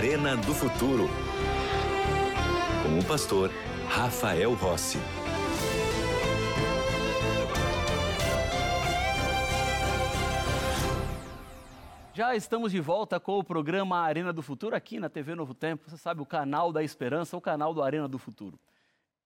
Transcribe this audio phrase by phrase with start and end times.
[0.00, 1.10] Arena do Futuro.
[2.82, 3.50] Com o pastor
[3.86, 4.96] Rafael Rossi.
[12.14, 15.90] Já estamos de volta com o programa Arena do Futuro aqui na TV Novo Tempo.
[15.90, 18.58] Você sabe, o canal da esperança, o canal do Arena do Futuro.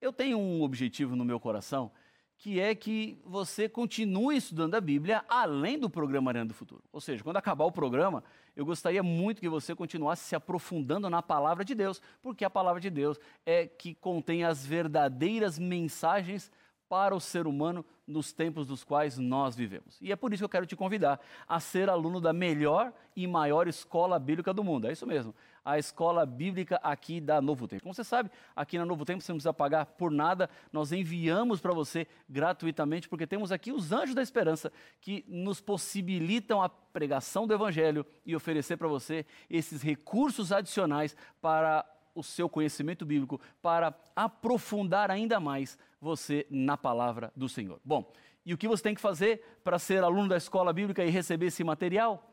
[0.01, 1.93] Eu tenho um objetivo no meu coração,
[2.39, 6.83] que é que você continue estudando a Bíblia além do programa Arena do Futuro.
[6.93, 8.23] Ou seja, quando acabar o programa,
[8.57, 12.81] eu gostaria muito que você continuasse se aprofundando na palavra de Deus, porque a palavra
[12.81, 16.51] de Deus é que contém as verdadeiras mensagens
[16.89, 19.99] para o ser humano nos tempos dos quais nós vivemos.
[20.01, 23.27] E é por isso que eu quero te convidar a ser aluno da melhor e
[23.27, 24.87] maior escola bíblica do mundo.
[24.87, 25.35] É isso mesmo,
[25.65, 27.83] a escola bíblica aqui da Novo Tempo.
[27.83, 31.61] Como você sabe, aqui na Novo Tempo você não precisa pagar por nada, nós enviamos
[31.61, 37.47] para você gratuitamente, porque temos aqui os anjos da esperança que nos possibilitam a pregação
[37.47, 43.93] do evangelho e oferecer para você esses recursos adicionais para o seu conhecimento bíblico para
[44.15, 47.81] aprofundar ainda mais você na palavra do Senhor.
[47.85, 48.13] Bom,
[48.45, 51.47] e o que você tem que fazer para ser aluno da escola bíblica e receber
[51.47, 52.31] esse material?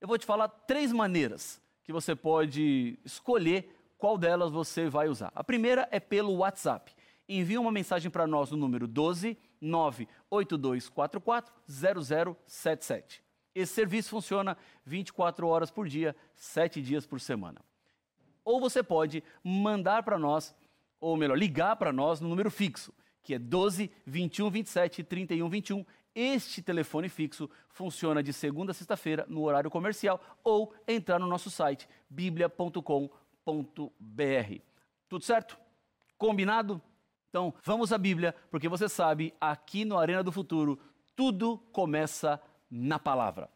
[0.00, 5.32] Eu vou te falar três maneiras que você pode escolher qual delas você vai usar.
[5.34, 6.92] A primeira é pelo WhatsApp.
[7.28, 13.22] Envie uma mensagem para nós no número 12 98244 0077.
[13.54, 17.64] Esse serviço funciona 24 horas por dia, 7 dias por semana
[18.46, 20.54] ou você pode mandar para nós,
[21.06, 25.86] ou melhor, ligar para nós no número fixo, que é 12 21 27 31 21.
[26.12, 31.48] Este telefone fixo funciona de segunda a sexta-feira no horário comercial ou entrar no nosso
[31.48, 33.10] site biblia.com.br.
[35.08, 35.56] Tudo certo?
[36.18, 36.82] Combinado?
[37.28, 40.76] Então, vamos à Bíblia, porque você sabe, aqui no Arena do Futuro,
[41.14, 43.48] tudo começa na palavra.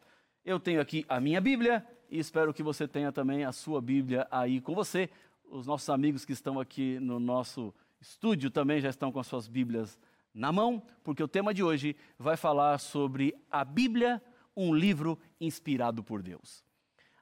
[0.45, 4.28] Eu tenho aqui a minha Bíblia e espero que você tenha também a sua Bíblia
[4.31, 5.11] aí com você.
[5.51, 9.49] Os nossos amigos que estão aqui no nosso estúdio também já estão com as suas
[9.49, 9.99] Bíblias
[10.33, 14.22] na mão, porque o tema de hoje vai falar sobre a Bíblia,
[14.56, 16.65] um livro inspirado por Deus.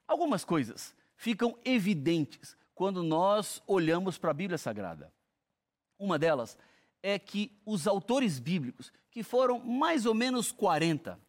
[0.07, 5.11] Algumas coisas ficam evidentes quando nós olhamos para a Bíblia Sagrada.
[5.97, 6.55] Uma delas
[7.01, 11.19] é que os autores bíblicos, que foram mais ou menos 40,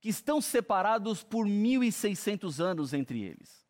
[0.00, 3.64] que estão separados por 1.600 anos entre eles.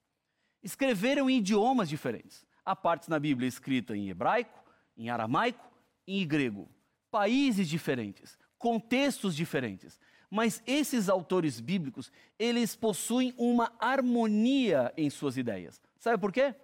[0.63, 2.51] Escreveram em idiomas diferentes.
[2.65, 4.63] Há partes na Bíblia escrita em hebraico,
[4.97, 5.69] em aramaico
[6.07, 6.69] e em grego.
[7.11, 10.01] Países diferentes, contextos diferentes.
[10.31, 15.81] Mas esses autores bíblicos, eles possuem uma harmonia em suas ideias.
[15.99, 16.55] Sabe por quê?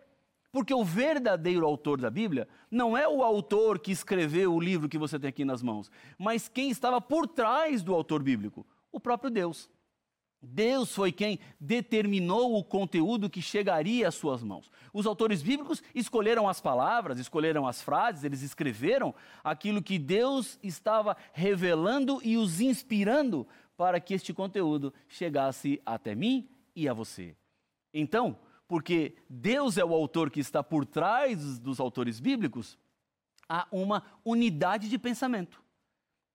[0.51, 4.97] Porque o verdadeiro autor da Bíblia não é o autor que escreveu o livro que
[4.97, 9.31] você tem aqui nas mãos, mas quem estava por trás do autor bíblico, o próprio
[9.31, 9.69] Deus.
[10.41, 14.71] Deus foi quem determinou o conteúdo que chegaria às suas mãos.
[14.93, 21.17] Os autores bíblicos escolheram as palavras, escolheram as frases, eles escreveram aquilo que Deus estava
[21.33, 27.37] revelando e os inspirando para que este conteúdo chegasse até mim e a você.
[27.93, 28.39] Então,
[28.69, 32.79] porque Deus é o autor que está por trás dos autores bíblicos,
[33.49, 35.61] há uma unidade de pensamento.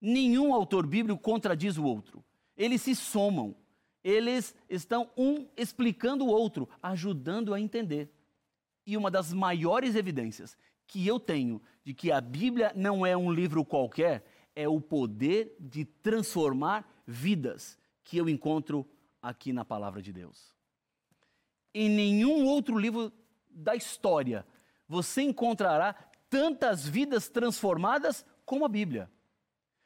[0.02, 2.24] Nenhum autor bíblico contradiz o outro
[2.56, 3.56] eles se somam.
[4.04, 8.12] Eles estão um explicando o outro, ajudando a entender.
[8.86, 13.32] E uma das maiores evidências que eu tenho de que a Bíblia não é um
[13.32, 14.26] livro qualquer
[14.56, 18.88] é o poder de transformar vidas que eu encontro
[19.22, 20.54] aqui na palavra de Deus.
[21.74, 23.12] Em nenhum outro livro
[23.50, 24.46] da história
[24.88, 25.94] você encontrará
[26.30, 29.10] tantas vidas transformadas como a Bíblia.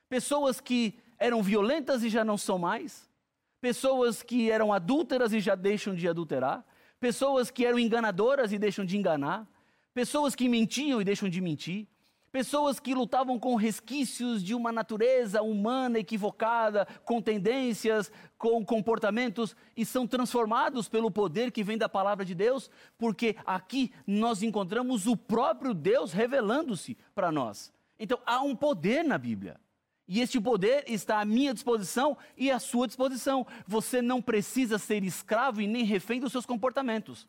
[0.09, 3.09] Pessoas que eram violentas e já não são mais,
[3.59, 6.65] pessoas que eram adúlteras e já deixam de adulterar,
[6.99, 9.47] pessoas que eram enganadoras e deixam de enganar,
[9.93, 11.87] pessoas que mentiam e deixam de mentir,
[12.31, 19.85] pessoas que lutavam com resquícios de uma natureza humana equivocada, com tendências, com comportamentos e
[19.85, 25.17] são transformados pelo poder que vem da palavra de Deus, porque aqui nós encontramos o
[25.17, 27.73] próprio Deus revelando-se para nós.
[27.99, 29.59] Então há um poder na Bíblia.
[30.07, 33.45] E este poder está à minha disposição e à sua disposição.
[33.67, 37.27] Você não precisa ser escravo e nem refém dos seus comportamentos.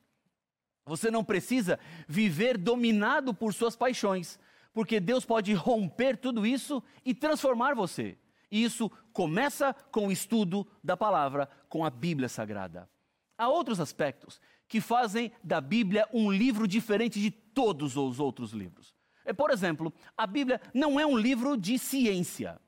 [0.86, 4.38] Você não precisa viver dominado por suas paixões,
[4.72, 8.16] porque Deus pode romper tudo isso e transformar você.
[8.50, 12.88] E isso começa com o estudo da palavra, com a Bíblia Sagrada.
[13.36, 18.94] Há outros aspectos que fazem da Bíblia um livro diferente de todos os outros livros.
[19.24, 22.58] É, por exemplo, a Bíblia não é um livro de ciência.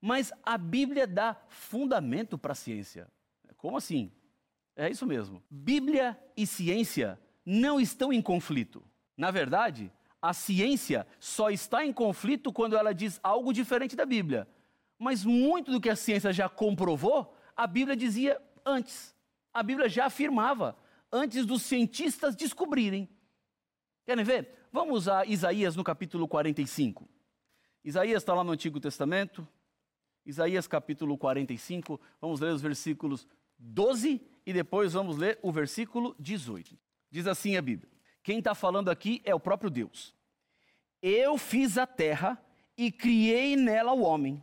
[0.00, 3.10] Mas a Bíblia dá fundamento para a ciência.
[3.56, 4.10] Como assim?
[4.74, 5.42] É isso mesmo.
[5.50, 8.82] Bíblia e ciência não estão em conflito.
[9.16, 9.92] Na verdade,
[10.22, 14.48] a ciência só está em conflito quando ela diz algo diferente da Bíblia.
[14.98, 19.14] Mas muito do que a ciência já comprovou, a Bíblia dizia antes.
[19.52, 20.76] A Bíblia já afirmava
[21.12, 23.08] antes dos cientistas descobrirem.
[24.06, 24.68] Querem ver?
[24.72, 27.08] Vamos a Isaías no capítulo 45.
[27.84, 29.46] Isaías está lá no Antigo Testamento.
[30.24, 32.00] Isaías capítulo 45.
[32.20, 33.26] Vamos ler os versículos
[33.58, 36.78] 12 e depois vamos ler o versículo 18.
[37.10, 37.90] Diz assim a Bíblia:
[38.22, 40.14] Quem está falando aqui é o próprio Deus.
[41.02, 42.40] Eu fiz a terra
[42.76, 44.42] e criei nela o homem.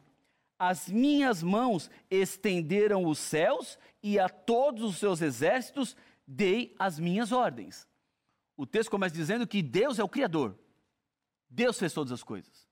[0.59, 5.95] As minhas mãos estenderam os céus e a todos os seus exércitos
[6.25, 7.87] dei as minhas ordens.
[8.55, 10.57] O texto começa dizendo que Deus é o Criador.
[11.47, 12.67] Deus fez todas as coisas.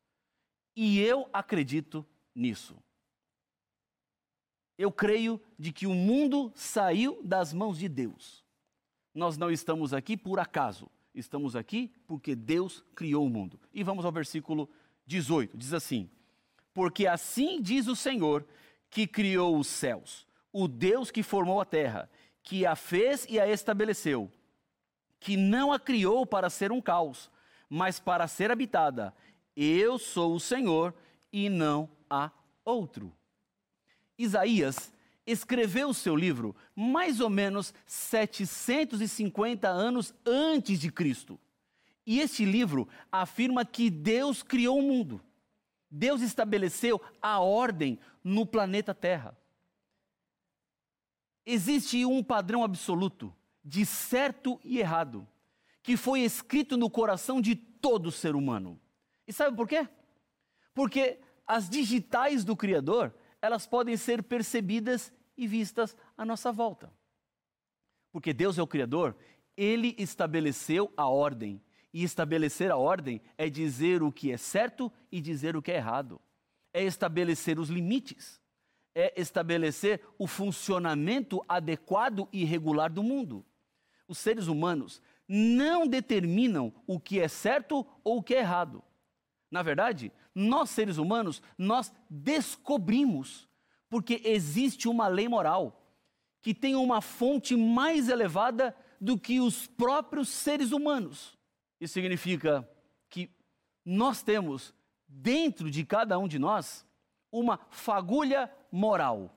[0.75, 2.75] E eu acredito nisso.
[4.77, 8.43] Eu creio de que o mundo saiu das mãos de Deus.
[9.13, 10.89] Nós não estamos aqui por acaso.
[11.13, 13.57] Estamos aqui porque Deus criou o mundo.
[13.73, 14.69] E vamos ao versículo
[15.07, 15.57] 18.
[15.57, 16.09] Diz assim:
[16.73, 18.45] Porque assim diz o Senhor
[18.89, 22.09] que criou os céus, o Deus que formou a terra,
[22.43, 24.31] que a fez e a estabeleceu,
[25.19, 27.31] que não a criou para ser um caos,
[27.69, 29.13] mas para ser habitada.
[29.55, 30.93] Eu sou o Senhor
[31.31, 32.29] e não há
[32.63, 33.13] outro.
[34.17, 34.91] Isaías
[35.25, 41.39] escreveu o seu livro mais ou menos 750 anos antes de Cristo.
[42.05, 45.21] E este livro afirma que Deus criou o mundo.
[45.89, 49.35] Deus estabeleceu a ordem no planeta Terra.
[51.45, 53.33] Existe um padrão absoluto
[53.63, 55.27] de certo e errado
[55.81, 58.79] que foi escrito no coração de todo ser humano.
[59.27, 59.87] E sabe por quê?
[60.73, 63.13] Porque as digitais do Criador
[63.45, 66.91] elas podem ser percebidas e vistas à nossa volta.
[68.11, 69.15] Porque Deus é o Criador,
[69.55, 71.61] Ele estabeleceu a ordem.
[71.93, 75.75] E estabelecer a ordem é dizer o que é certo e dizer o que é
[75.75, 76.19] errado.
[76.73, 78.41] É estabelecer os limites.
[78.93, 83.45] É estabelecer o funcionamento adequado e regular do mundo.
[84.07, 88.83] Os seres humanos não determinam o que é certo ou o que é errado.
[89.55, 93.47] Na verdade, nós seres humanos, nós descobrimos,
[93.89, 95.81] porque existe uma lei moral
[96.41, 101.37] que tem uma fonte mais elevada do que os próprios seres humanos.
[101.79, 102.69] Isso significa
[103.09, 103.29] que
[103.85, 104.73] nós temos
[105.07, 106.85] dentro de cada um de nós
[107.31, 109.33] uma fagulha moral.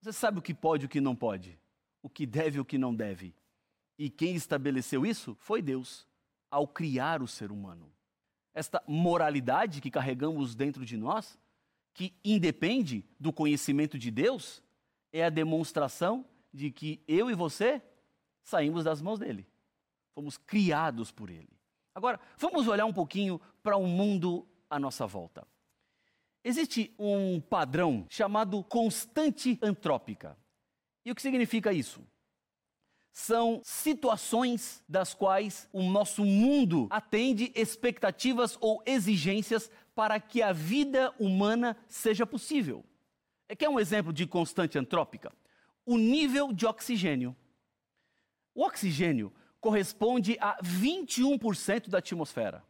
[0.00, 1.58] Você sabe o que pode e o que não pode,
[2.00, 3.34] o que deve e o que não deve.
[3.98, 6.06] E quem estabeleceu isso foi Deus,
[6.48, 7.97] ao criar o ser humano
[8.54, 11.38] esta moralidade que carregamos dentro de nós,
[11.94, 14.62] que independe do conhecimento de Deus,
[15.12, 17.82] é a demonstração de que eu e você
[18.42, 19.46] saímos das mãos dele.
[20.14, 21.48] Fomos criados por ele.
[21.94, 25.46] Agora, vamos olhar um pouquinho para o um mundo à nossa volta.
[26.44, 30.38] Existe um padrão chamado constante antrópica.
[31.04, 32.02] E o que significa isso?
[33.18, 41.12] São situações das quais o nosso mundo atende expectativas ou exigências para que a vida
[41.18, 42.84] humana seja possível.
[43.48, 45.32] É que é um exemplo de constante antrópica?
[45.84, 47.34] O nível de oxigênio.
[48.54, 52.64] O oxigênio corresponde a 21% da atmosfera.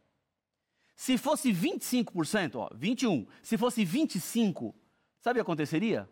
[0.95, 4.75] Se fosse 25%, ó, 21, se fosse 25,
[5.21, 6.09] sabe o que aconteceria?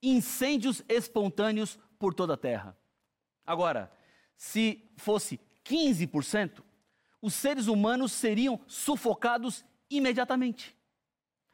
[0.00, 2.80] Incêndios espontâneos por toda a Terra.
[3.46, 3.92] Agora,
[4.36, 6.62] se fosse 15%,
[7.20, 10.76] os seres humanos seriam sufocados imediatamente.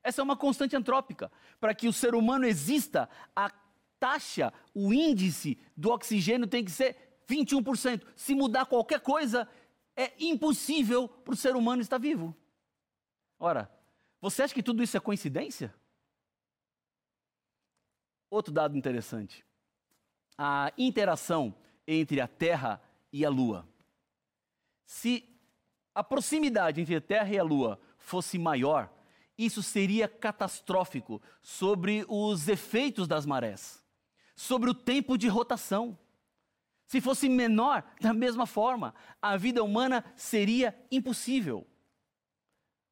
[0.02, 1.30] Essa é uma constante antrópica.
[1.60, 3.50] Para que o ser humano exista, a
[3.98, 8.06] taxa, o índice do oxigênio tem que ser 21%.
[8.16, 9.48] Se mudar qualquer coisa,
[9.94, 12.34] é impossível para o ser humano estar vivo.
[13.38, 13.70] Ora,
[14.20, 15.74] você acha que tudo isso é coincidência?
[18.30, 19.44] Outro dado interessante.
[20.36, 21.54] A interação
[21.90, 23.66] entre a Terra e a Lua.
[24.84, 25.26] Se
[25.94, 28.92] a proximidade entre a Terra e a Lua fosse maior,
[29.38, 33.82] isso seria catastrófico sobre os efeitos das marés,
[34.36, 35.98] sobre o tempo de rotação.
[36.86, 41.66] Se fosse menor, da mesma forma, a vida humana seria impossível.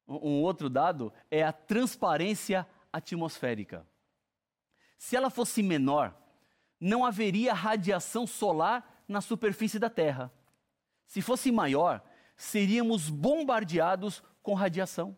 [0.09, 3.87] Um outro dado é a transparência atmosférica.
[4.97, 6.17] Se ela fosse menor,
[6.81, 10.33] não haveria radiação solar na superfície da Terra.
[11.07, 12.03] Se fosse maior,
[12.37, 15.17] seríamos bombardeados com radiação.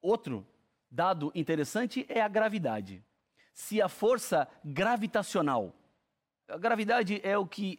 [0.00, 0.46] Outro
[0.90, 3.04] dado interessante é a gravidade.
[3.52, 5.74] Se a força gravitacional,
[6.48, 7.78] a gravidade é o que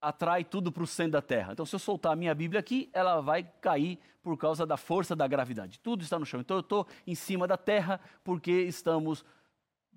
[0.00, 1.52] atrai tudo para o centro da Terra.
[1.52, 5.16] Então, se eu soltar a minha Bíblia aqui, ela vai cair por causa da força
[5.16, 5.80] da gravidade.
[5.80, 6.40] Tudo está no chão.
[6.40, 9.24] Então, eu estou em cima da Terra porque estamos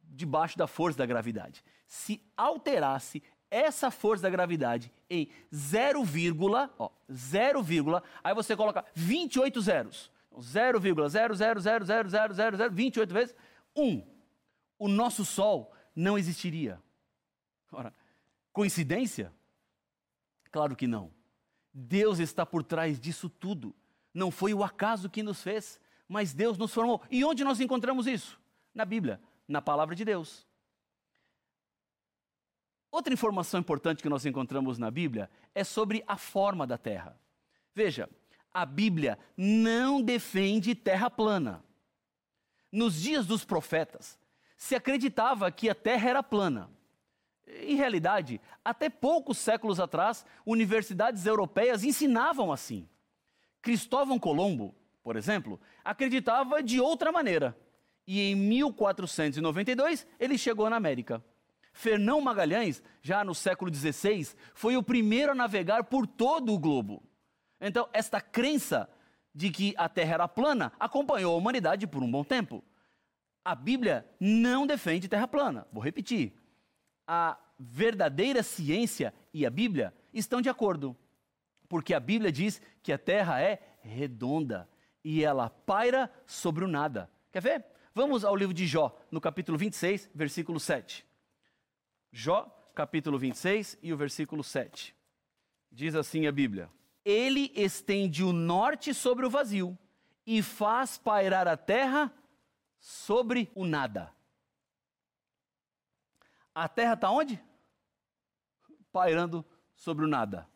[0.10, 1.64] debaixo da força da gravidade.
[1.88, 6.04] Se alterasse essa força da gravidade em 0,
[6.78, 7.66] ó, 0,
[8.24, 10.12] aí você coloca 28 zeros.
[10.38, 13.36] 0,0000000, 28 vezes
[13.76, 14.08] 1.
[14.78, 16.82] O nosso Sol não existiria.
[17.72, 17.94] Ora,
[18.54, 19.34] coincidência?
[20.52, 21.12] Claro que não.
[21.74, 23.76] Deus está por trás disso tudo.
[24.14, 27.02] Não foi o acaso que nos fez, mas Deus nos formou.
[27.12, 28.40] E onde nós encontramos isso?
[28.74, 30.48] Na Bíblia, na palavra de Deus.
[32.92, 37.20] Outra informação importante que nós encontramos na Bíblia é sobre a forma da terra.
[37.74, 38.10] Veja,
[38.54, 41.64] a Bíblia não defende terra plana.
[42.72, 44.18] Nos dias dos profetas,
[44.56, 46.70] se acreditava que a terra era plana.
[47.48, 52.88] Em realidade, até poucos séculos atrás, universidades europeias ensinavam assim.
[53.62, 57.58] Cristóvão Colombo, por exemplo, acreditava de outra maneira.
[58.12, 61.24] E em 1492 ele chegou na América.
[61.72, 67.04] Fernão Magalhães, já no século XVI, foi o primeiro a navegar por todo o globo.
[67.62, 68.90] Então, esta crença
[69.32, 72.64] de que a Terra era plana acompanhou a humanidade por um bom tempo.
[73.46, 75.68] A Bíblia não defende terra plana.
[75.72, 76.34] Vou repetir
[77.06, 80.98] a verdadeira ciência e a Bíblia estão de acordo.
[81.68, 84.68] Porque a Bíblia diz que a terra é redonda
[85.04, 87.08] e ela paira sobre o nada.
[87.32, 87.79] Quer ver?
[87.94, 91.06] Vamos ao livro de Jó, no capítulo 26, versículo 7.
[92.12, 94.96] Jó, capítulo 26 e o versículo 7.
[95.72, 96.70] Diz assim a Bíblia:
[97.04, 99.78] Ele estende o norte sobre o vazio
[100.26, 102.14] e faz pairar a terra
[102.80, 104.14] sobre o nada.
[106.54, 107.42] A terra está onde?
[108.92, 109.44] Pairando
[109.76, 110.48] sobre o nada.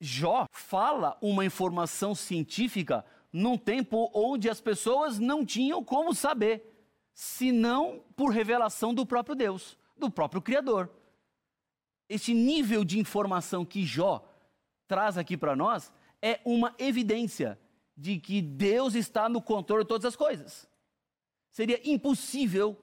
[0.00, 8.04] Jó fala uma informação científica num tempo onde as pessoas não tinham como saber, senão
[8.14, 10.90] por revelação do próprio Deus, do próprio Criador.
[12.08, 14.28] Este nível de informação que Jó
[14.86, 17.58] traz aqui para nós é uma evidência
[17.96, 20.68] de que Deus está no controle de todas as coisas.
[21.50, 22.76] Seria impossível,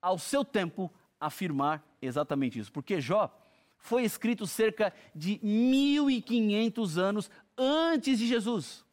[0.00, 3.32] ao seu tempo, afirmar exatamente isso, porque Jó
[3.78, 8.84] foi escrito cerca de 1500 anos antes de Jesus.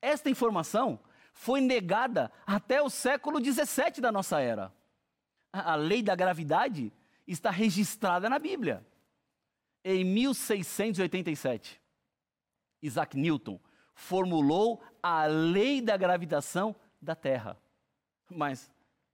[0.00, 0.98] Esta informação
[1.32, 4.72] foi negada até o século 17 da nossa era.
[5.52, 6.92] A lei da gravidade
[7.26, 8.86] está registrada na Bíblia.
[9.84, 11.80] Em 1687,
[12.82, 13.58] Isaac Newton
[13.94, 17.56] formulou a lei da gravitação da Terra.
[18.30, 18.70] Mas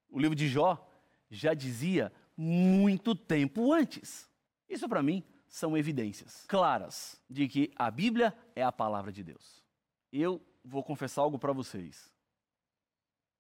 [0.08, 0.88] o livro de Jó
[1.30, 4.28] já dizia muito tempo antes.
[4.68, 9.64] Isso para mim são evidências claras de que a Bíblia é a palavra de Deus.
[10.12, 12.12] Eu vou confessar algo para vocês.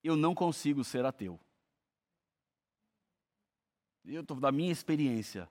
[0.02, 1.40] Eu não consigo ser ateu.
[4.04, 5.48] Eu estou da minha experiência,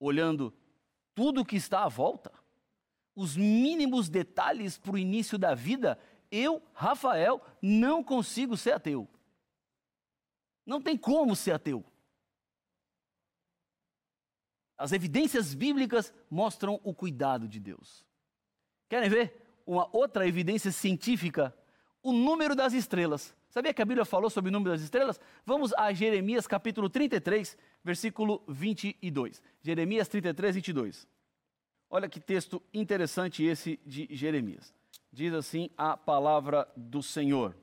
[0.00, 0.52] olhando
[1.14, 2.32] tudo que está à volta,
[3.14, 5.98] os mínimos detalhes para o início da vida,
[6.30, 9.08] eu, Rafael, não consigo ser ateu.
[10.66, 11.84] Não tem como ser ateu.
[14.76, 18.04] As evidências bíblicas mostram o cuidado de Deus.
[18.88, 21.54] Querem ver uma outra evidência científica?
[22.02, 23.34] O número das estrelas.
[23.50, 25.18] Sabia que a Bíblia falou sobre o número das estrelas?
[25.44, 29.42] Vamos a Jeremias capítulo 33, versículo 22.
[29.62, 31.08] Jeremias 33, 22.
[31.90, 34.74] Olha que texto interessante esse de Jeremias.
[35.12, 37.56] Diz assim a palavra do Senhor.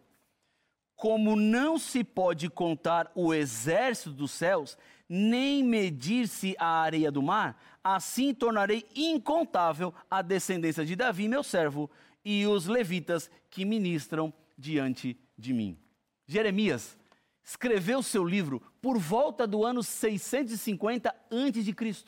[1.03, 4.77] Como não se pode contar o exército dos céus,
[5.09, 11.91] nem medir-se a areia do mar, assim tornarei incontável a descendência de Davi, meu servo,
[12.23, 15.77] e os levitas que ministram diante de mim.
[16.25, 16.97] Jeremias
[17.43, 22.05] escreveu seu livro por volta do ano 650 a.C.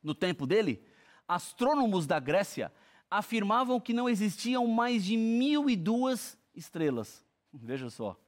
[0.00, 0.80] No tempo dele,
[1.26, 2.72] astrônomos da Grécia
[3.10, 7.26] afirmavam que não existiam mais de mil e duas estrelas.
[7.52, 8.18] Veja só.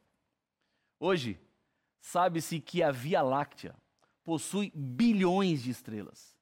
[0.99, 1.41] Hoje,
[2.00, 3.75] sabe-se que a Via Láctea
[4.25, 6.37] possui bilhões de estrelas.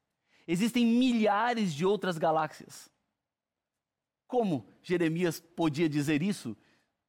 [0.47, 2.89] Existem milhares de outras galáxias.
[4.27, 6.55] Como Jeremias podia dizer isso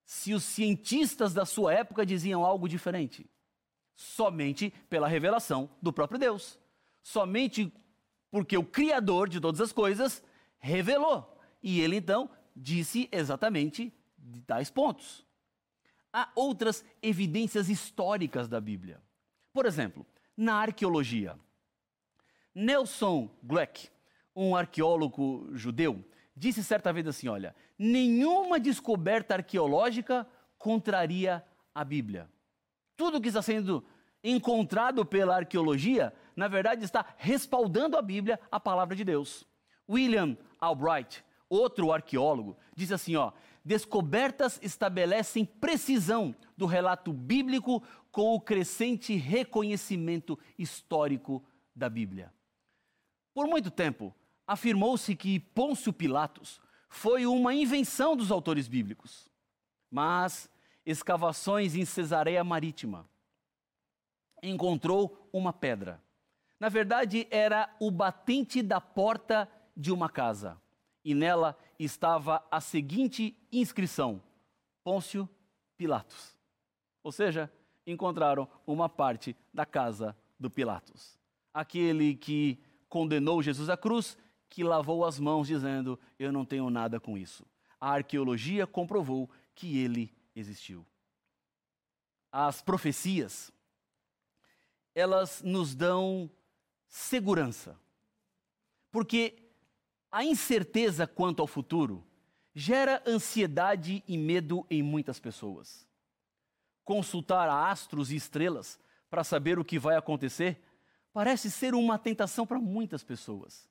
[0.05, 3.29] se os cientistas da sua época diziam algo diferente?
[3.95, 6.59] Somente pela revelação do próprio Deus.
[7.03, 7.73] Somente
[8.31, 10.23] porque o Criador de todas as coisas
[10.59, 11.39] revelou.
[11.62, 13.93] E ele então disse exatamente
[14.47, 15.25] tais pontos
[16.12, 19.00] há outras evidências históricas da Bíblia.
[19.52, 21.38] Por exemplo, na arqueologia.
[22.55, 23.88] Nelson Glueck,
[24.35, 30.26] um arqueólogo judeu, disse certa vez assim: olha, nenhuma descoberta arqueológica
[30.59, 32.29] contraria a Bíblia.
[32.97, 33.85] Tudo que está sendo
[34.23, 39.47] encontrado pela arqueologia, na verdade, está respaldando a Bíblia, a palavra de Deus.
[39.88, 43.33] William Albright, outro arqueólogo, diz assim: ó,
[43.64, 52.33] descobertas estabelecem precisão do relato bíblico com o crescente reconhecimento histórico da Bíblia.
[53.35, 54.14] Por muito tempo,
[54.47, 59.31] afirmou-se que Pôncio Pilatos foi uma invenção dos autores bíblicos.
[59.90, 60.50] Mas
[60.85, 63.09] escavações em Cesareia Marítima
[64.43, 66.02] encontrou uma pedra.
[66.59, 70.61] Na verdade, era o batente da porta de uma casa.
[71.05, 74.22] E nela estava a seguinte inscrição:
[74.84, 75.28] Pôncio
[75.76, 76.37] Pilatos.
[77.02, 77.50] Ou seja,
[77.87, 81.18] encontraram uma parte da casa do Pilatos.
[81.52, 82.58] Aquele que
[82.88, 84.16] condenou Jesus à cruz,
[84.49, 87.46] que lavou as mãos dizendo: Eu não tenho nada com isso.
[87.80, 90.87] A arqueologia comprovou que ele existiu.
[92.30, 93.50] As profecias,
[94.94, 96.30] elas nos dão
[96.87, 97.76] segurança.
[98.92, 99.50] Porque
[100.11, 102.05] a incerteza quanto ao futuro
[102.55, 105.87] gera ansiedade e medo em muitas pessoas.
[106.85, 110.61] Consultar astros e estrelas para saber o que vai acontecer
[111.12, 113.69] parece ser uma tentação para muitas pessoas.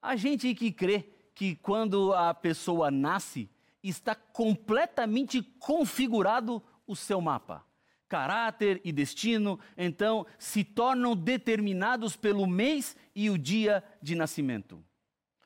[0.00, 3.50] A gente que crê que quando a pessoa nasce,
[3.82, 7.64] está completamente configurado o seu mapa.
[8.08, 14.82] Caráter e destino, então, se tornam determinados pelo mês e o dia de nascimento.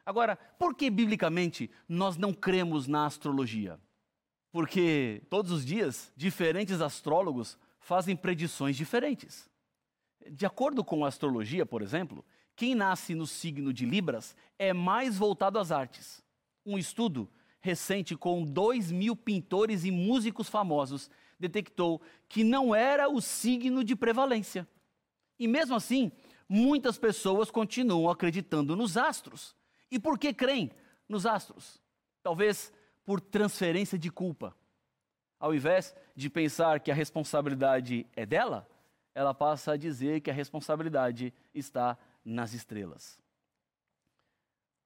[0.04, 3.78] Agora, por que biblicamente nós não cremos na astrologia?
[4.50, 9.48] Porque todos os dias diferentes astrólogos fazem predições diferentes.
[10.30, 15.16] De acordo com a astrologia, por exemplo, quem nasce no signo de Libras é mais
[15.16, 16.22] voltado às artes.
[16.66, 17.28] Um estudo
[17.60, 23.96] recente com dois mil pintores e músicos famosos detectou que não era o signo de
[23.96, 24.68] prevalência.
[25.38, 26.12] E mesmo assim,
[26.48, 29.56] muitas pessoas continuam acreditando nos astros.
[29.92, 30.72] E por que creem
[31.06, 31.78] nos astros?
[32.22, 32.72] Talvez
[33.04, 34.56] por transferência de culpa.
[35.38, 38.66] Ao invés de pensar que a responsabilidade é dela,
[39.14, 43.20] ela passa a dizer que a responsabilidade está nas estrelas.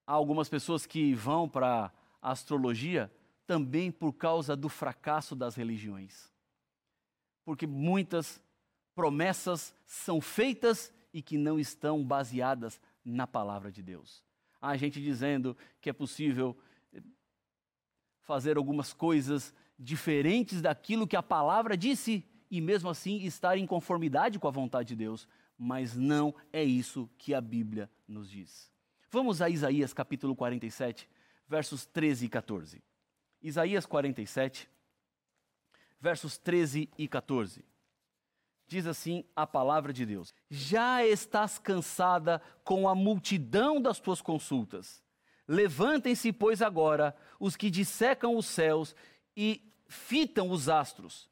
[0.05, 3.09] Há algumas pessoas que vão para a astrologia
[3.47, 6.33] também por causa do fracasso das religiões.
[7.45, 8.43] Porque muitas
[8.93, 14.26] promessas são feitas e que não estão baseadas na palavra de Deus.
[14.67, 16.57] Há gente dizendo que é possível
[16.93, 17.01] eh,
[18.21, 24.39] fazer algumas coisas diferentes daquilo que a palavra disse e mesmo assim estar em conformidade
[24.41, 28.73] com a vontade de Deus, mas não é isso que a Bíblia nos diz.
[29.09, 31.09] Vamos a Isaías capítulo 47,
[31.49, 32.83] versos 13 e 14.
[33.41, 34.69] Isaías 47,
[36.01, 37.65] versos 13 e 14.
[38.69, 45.03] Diz assim a palavra de Deus: Já estás cansada com a multidão das tuas consultas.
[45.47, 48.95] Levantem-se, pois, agora os que dissecam os céus
[49.37, 51.31] e fitam os astros,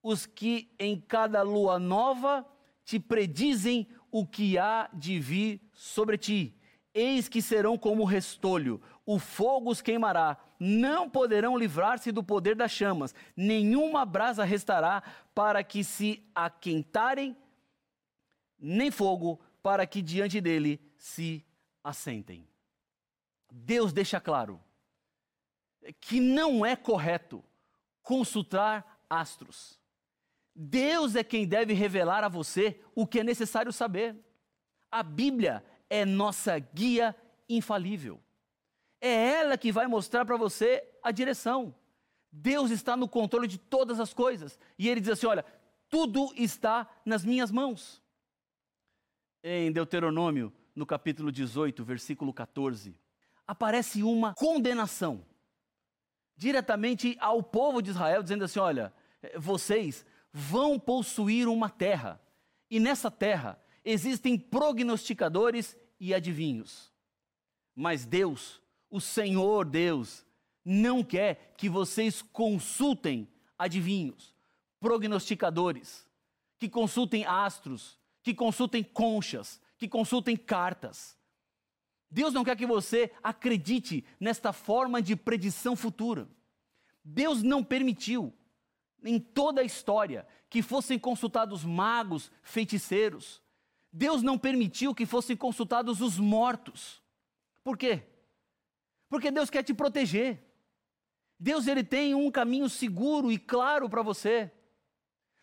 [0.00, 2.46] os que em cada lua nova
[2.84, 6.56] te predizem o que há de vir sobre ti.
[6.94, 12.72] Eis que serão como restolho, o fogo os queimará, não poderão livrar-se do poder das
[12.72, 17.36] chamas, nenhuma brasa restará para que se aquentarem,
[18.58, 21.44] nem fogo para que diante dele se
[21.84, 22.48] assentem.
[23.50, 24.60] Deus deixa claro
[26.00, 27.44] que não é correto
[28.02, 29.80] consultar astros.
[30.52, 34.16] Deus é quem deve revelar a você o que é necessário saber.
[34.90, 37.14] A Bíblia é nossa guia
[37.48, 38.20] infalível.
[39.06, 41.72] É ela que vai mostrar para você a direção.
[42.32, 44.58] Deus está no controle de todas as coisas.
[44.76, 45.44] E ele diz assim: olha,
[45.88, 48.02] tudo está nas minhas mãos.
[49.44, 52.98] Em Deuteronômio, no capítulo 18, versículo 14,
[53.46, 55.24] aparece uma condenação
[56.36, 58.92] diretamente ao povo de Israel, dizendo assim: olha,
[59.36, 62.20] vocês vão possuir uma terra,
[62.68, 66.92] e nessa terra existem prognosticadores e adivinhos.
[67.72, 68.60] Mas Deus,
[68.90, 70.24] o Senhor Deus,
[70.64, 74.34] não quer que vocês consultem adivinhos,
[74.80, 76.06] prognosticadores,
[76.58, 81.16] que consultem astros, que consultem conchas, que consultem cartas.
[82.10, 86.28] Deus não quer que você acredite nesta forma de predição futura.
[87.04, 88.32] Deus não permitiu
[89.04, 93.42] em toda a história que fossem consultados magos, feiticeiros.
[93.92, 97.02] Deus não permitiu que fossem consultados os mortos.
[97.62, 98.02] Por quê?
[99.08, 100.42] Porque Deus quer te proteger.
[101.38, 104.50] Deus ele tem um caminho seguro e claro para você.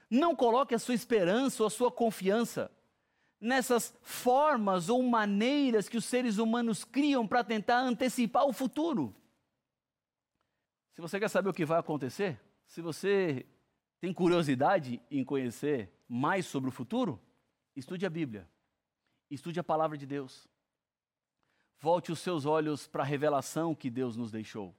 [0.09, 2.71] Não coloque a sua esperança ou a sua confiança
[3.43, 9.13] nessas formas ou maneiras que os seres humanos criam para tentar antecipar o futuro.
[10.93, 13.45] Se você quer saber o que vai acontecer, se você
[13.99, 17.19] tem curiosidade em conhecer mais sobre o futuro,
[17.75, 18.47] estude a Bíblia,
[19.29, 20.47] estude a palavra de Deus.
[21.79, 24.75] Volte os seus olhos para a revelação que Deus nos deixou.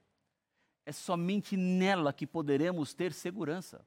[0.85, 3.85] É somente nela que poderemos ter segurança.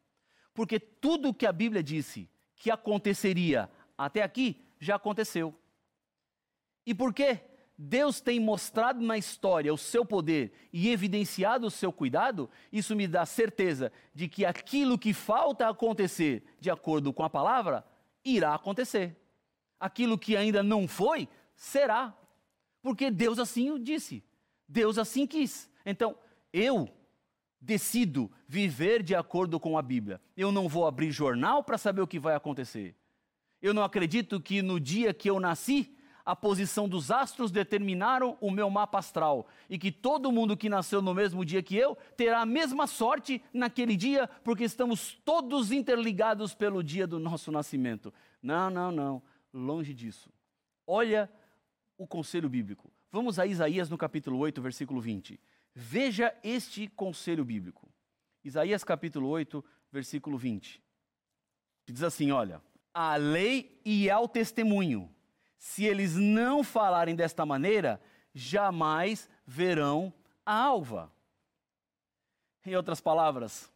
[0.55, 5.55] Porque tudo o que a Bíblia disse que aconteceria até aqui já aconteceu.
[6.85, 7.41] E por quê?
[7.81, 13.07] Deus tem mostrado na história o seu poder e evidenciado o seu cuidado, isso me
[13.07, 17.85] dá certeza de que aquilo que falta acontecer, de acordo com a palavra,
[18.25, 19.17] irá acontecer.
[19.79, 22.17] Aquilo que ainda não foi, será.
[22.83, 24.23] Porque Deus assim o disse.
[24.69, 25.71] Deus assim quis.
[25.85, 26.17] Então,
[26.53, 26.89] eu
[27.61, 30.21] decido viver de acordo com a Bíblia.
[30.37, 32.95] Eu não vou abrir jornal para saber o que vai acontecer.
[33.61, 38.51] Eu não acredito que no dia que eu nasci, a posição dos astros determinaram o
[38.51, 42.43] meu mapa astral e que todo mundo que nasceu no mesmo dia que eu terá
[42.43, 48.13] a mesma sorte naquele dia, porque estamos todos interligados pelo dia do nosso nascimento.
[48.43, 49.23] Não, não, não.
[49.55, 50.31] Longe disso.
[50.87, 51.31] Olha
[51.99, 52.91] o conselho bíblico.
[53.11, 55.39] Vamos a Isaías no capítulo 8, versículo 20.
[55.75, 57.93] Veja este conselho bíblico.
[58.45, 60.83] Isaías capítulo 8, versículo 20.
[61.87, 62.63] Diz assim: Olha,
[62.95, 65.13] a lei e ao testemunho,
[65.59, 68.01] se eles não falarem desta maneira,
[68.33, 70.13] jamais verão
[70.47, 71.13] a alva.
[72.65, 73.71] Em outras palavras,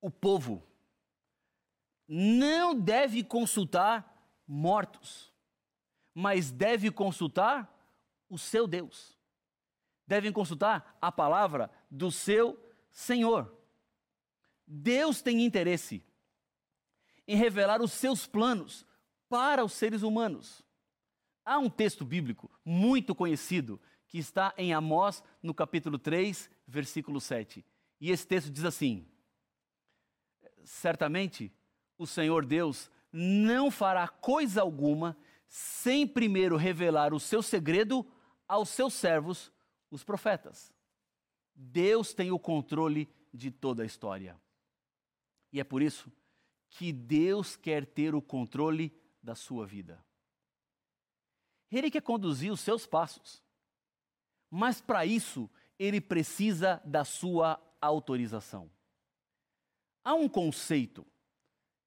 [0.00, 0.62] o povo
[2.08, 5.29] não deve consultar mortos,
[6.14, 7.68] mas deve consultar
[8.28, 9.20] o seu Deus
[10.10, 12.58] devem consultar a palavra do seu
[12.90, 13.56] Senhor.
[14.66, 16.04] Deus tem interesse
[17.28, 18.84] em revelar os seus planos
[19.28, 20.66] para os seres humanos.
[21.44, 27.64] Há um texto bíblico muito conhecido que está em Amós, no capítulo 3, versículo 7.
[28.00, 29.06] E esse texto diz assim:
[30.64, 31.52] Certamente
[31.96, 35.16] o Senhor Deus não fará coisa alguma
[35.50, 38.06] sem primeiro revelar o seu segredo
[38.46, 39.52] aos seus servos,
[39.90, 40.72] os profetas.
[41.52, 44.40] Deus tem o controle de toda a história.
[45.52, 46.10] E é por isso
[46.68, 50.02] que Deus quer ter o controle da sua vida.
[51.68, 53.42] Ele quer conduzir os seus passos.
[54.48, 58.70] Mas para isso, ele precisa da sua autorização.
[60.04, 61.04] Há um conceito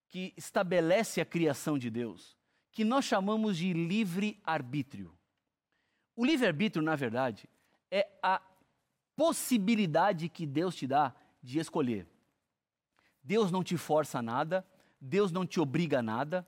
[0.10, 2.38] que estabelece a criação de Deus,
[2.74, 5.16] que nós chamamos de livre-arbítrio.
[6.16, 7.48] O livre-arbítrio, na verdade,
[7.90, 8.42] é a
[9.16, 12.08] possibilidade que Deus te dá de escolher.
[13.24, 14.68] Deus não te força a nada,
[15.00, 16.46] Deus não te obriga a nada.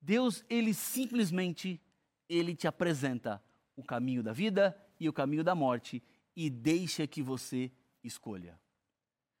[0.00, 1.80] Deus, ele simplesmente
[2.28, 3.42] ele te apresenta
[3.76, 6.02] o caminho da vida e o caminho da morte
[6.34, 7.70] e deixa que você
[8.02, 8.58] escolha.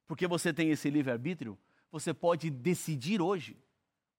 [0.06, 1.58] Porque você tem esse livre-arbítrio,
[1.90, 3.56] você pode decidir hoje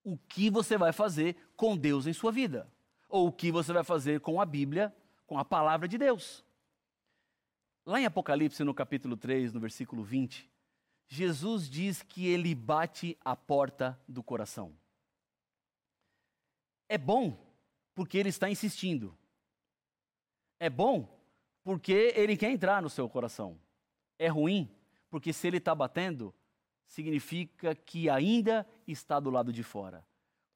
[0.05, 2.71] o que você vai fazer com Deus em sua vida,
[3.09, 6.45] ou o que você vai fazer com a Bíblia, com a palavra de Deus.
[7.83, 10.49] Lá em Apocalipse, no capítulo 3, no versículo 20,
[11.07, 14.77] Jesus diz que ele bate a porta do coração.
[16.87, 17.37] É bom
[17.95, 19.17] porque ele está insistindo.
[20.59, 21.19] É bom
[21.63, 23.59] porque ele quer entrar no seu coração.
[24.19, 24.69] É ruim
[25.09, 26.33] porque se ele está batendo,
[26.87, 30.05] significa que ainda está do lado de fora.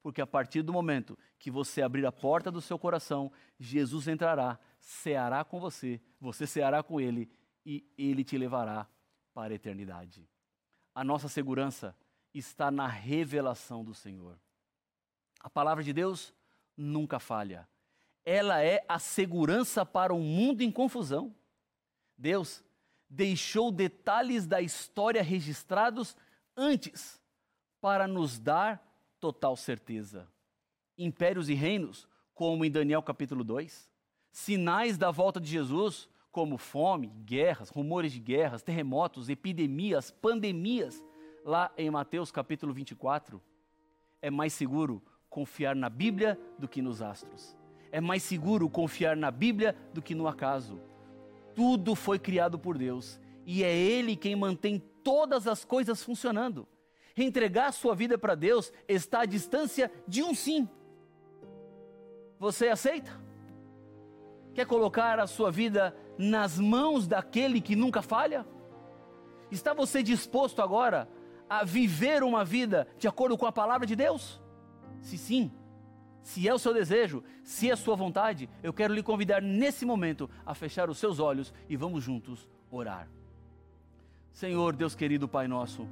[0.02, 4.58] Porque a partir do momento que você abrir a porta do seu coração, Jesus entrará,
[4.78, 7.30] ceará com você, você ceará com ele
[7.66, 8.88] e ele te levará
[9.34, 10.26] para a eternidade.
[10.94, 11.94] A nossa segurança
[12.32, 14.38] está na revelação do Senhor.
[15.40, 16.34] A palavra de Deus
[16.76, 17.68] nunca falha.
[18.24, 21.34] Ela é a segurança para um mundo em confusão.
[22.16, 22.62] Deus
[23.10, 26.16] deixou detalhes da história registrados
[26.56, 27.20] antes
[27.80, 28.80] para nos dar
[29.18, 30.28] total certeza.
[30.96, 33.90] Impérios e reinos, como em Daniel capítulo 2,
[34.30, 41.02] sinais da volta de Jesus, como fome, guerras, rumores de guerras, terremotos, epidemias, pandemias,
[41.44, 43.42] lá em Mateus capítulo 24.
[44.22, 47.56] É mais seguro confiar na Bíblia do que nos astros.
[47.90, 50.80] É mais seguro confiar na Bíblia do que no acaso.
[51.60, 56.66] Tudo foi criado por Deus e é Ele quem mantém todas as coisas funcionando.
[57.14, 60.66] Entregar sua vida para Deus está à distância de um sim.
[62.38, 63.10] Você aceita?
[64.54, 68.46] Quer colocar a sua vida nas mãos daquele que nunca falha?
[69.50, 71.10] Está você disposto agora
[71.46, 74.40] a viver uma vida de acordo com a palavra de Deus?
[75.02, 75.52] Se sim,
[76.22, 79.84] se é o seu desejo, se é a sua vontade, eu quero lhe convidar nesse
[79.84, 83.08] momento a fechar os seus olhos e vamos juntos orar.
[84.32, 85.88] Senhor, Deus querido Pai nosso,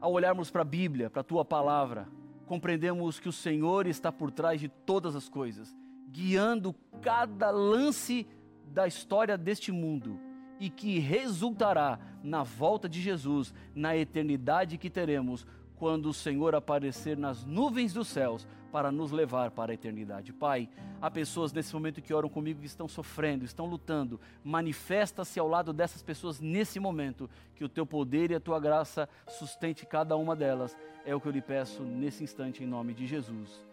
[0.00, 2.08] ao olharmos para a Bíblia, para a tua palavra,
[2.46, 5.76] compreendemos que o Senhor está por trás de todas as coisas,
[6.10, 8.26] guiando cada lance
[8.66, 10.20] da história deste mundo
[10.60, 17.16] e que resultará na volta de Jesus, na eternidade que teremos quando o Senhor aparecer
[17.16, 20.32] nas nuvens dos céus para nos levar para a eternidade.
[20.32, 20.68] Pai,
[21.00, 24.20] há pessoas nesse momento que oram comigo que estão sofrendo, estão lutando.
[24.44, 29.08] Manifesta-se ao lado dessas pessoas nesse momento, que o teu poder e a tua graça
[29.26, 30.76] sustente cada uma delas.
[31.04, 33.66] É o que eu lhe peço nesse instante, em nome de Jesus.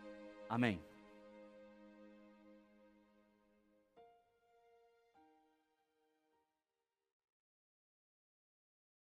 [0.49, 0.79] Amém.